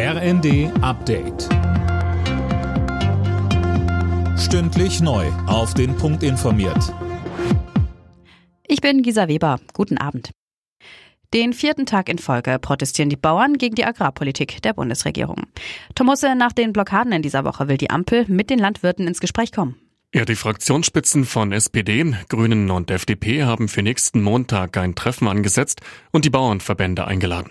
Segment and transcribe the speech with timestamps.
[0.00, 1.48] RND Update.
[4.38, 5.26] Stündlich neu.
[5.48, 6.94] Auf den Punkt informiert.
[8.68, 9.58] Ich bin Gisa Weber.
[9.72, 10.30] Guten Abend.
[11.34, 15.46] Den vierten Tag in Folge protestieren die Bauern gegen die Agrarpolitik der Bundesregierung.
[15.96, 19.50] Tomusse, nach den Blockaden in dieser Woche will die Ampel mit den Landwirten ins Gespräch
[19.50, 19.74] kommen.
[20.14, 25.80] Ja, die Fraktionsspitzen von SPD, Grünen und FDP haben für nächsten Montag ein Treffen angesetzt
[26.12, 27.50] und die Bauernverbände eingeladen.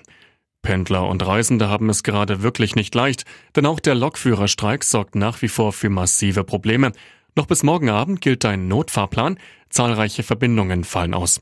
[0.67, 3.23] Pendler und Reisende haben es gerade wirklich nicht leicht,
[3.55, 6.91] denn auch der Lokführerstreik sorgt nach wie vor für massive Probleme.
[7.37, 11.41] Noch bis morgen Abend gilt ein Notfahrplan, zahlreiche Verbindungen fallen aus.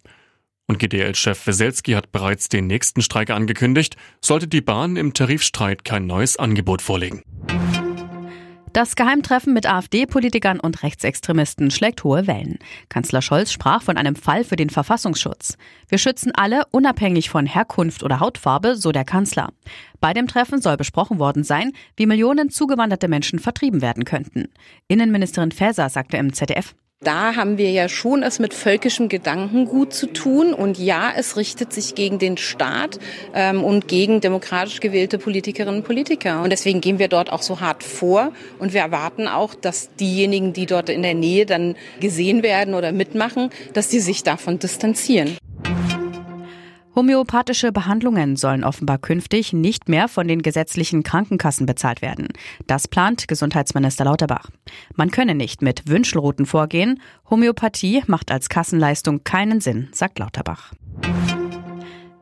[0.67, 6.05] Und GDL-Chef Weselski hat bereits den nächsten Streik angekündigt, sollte die Bahn im Tarifstreit kein
[6.05, 7.23] neues Angebot vorlegen.
[8.76, 12.60] Das Geheimtreffen mit AfD-Politikern und Rechtsextremisten schlägt hohe Wellen.
[12.90, 15.56] Kanzler Scholz sprach von einem Fall für den Verfassungsschutz.
[15.88, 19.54] Wir schützen alle, unabhängig von Herkunft oder Hautfarbe, so der Kanzler.
[20.02, 24.50] Bei dem Treffen soll besprochen worden sein, wie Millionen zugewanderte Menschen vertrieben werden könnten.
[24.89, 30.08] Innenministerin Faeser sagte im ZDF, da haben wir ja schon es mit völkischem Gedankengut zu
[30.08, 30.54] tun.
[30.54, 33.00] Und ja, es richtet sich gegen den Staat
[33.34, 36.42] ähm, und gegen demokratisch gewählte Politikerinnen und Politiker.
[36.42, 38.32] Und deswegen gehen wir dort auch so hart vor.
[38.60, 42.92] Und wir erwarten auch, dass diejenigen, die dort in der Nähe dann gesehen werden oder
[42.92, 45.38] mitmachen, dass die sich davon distanzieren.
[46.96, 52.30] Homöopathische Behandlungen sollen offenbar künftig nicht mehr von den gesetzlichen Krankenkassen bezahlt werden.
[52.68, 54.50] Das plant Gesundheitsminister Lauterbach.
[54.96, 57.02] Man könne nicht mit Wünschelrouten vorgehen.
[57.30, 60.72] Homöopathie macht als Kassenleistung keinen Sinn, sagt Lauterbach.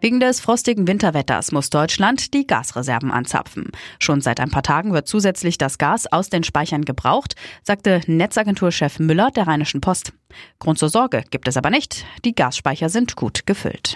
[0.02, 3.72] Wegen des frostigen Winterwetters muss Deutschland die Gasreserven anzapfen.
[4.00, 9.00] Schon seit ein paar Tagen wird zusätzlich das Gas aus den Speichern gebraucht, sagte Netzagenturchef
[9.00, 10.12] Müller der Rheinischen Post.
[10.60, 12.06] Grund zur Sorge gibt es aber nicht.
[12.26, 13.96] Die Gasspeicher sind gut gefüllt.